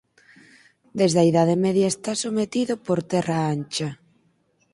Desde 0.99 1.19
a 1.21 1.27
Idade 1.31 1.55
Media 1.65 1.87
está 1.93 2.13
sometido 2.23 2.73
por 2.85 2.99
Terra 3.11 3.37
Ancha. 3.53 3.89